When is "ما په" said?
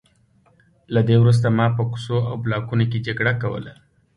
1.57-1.83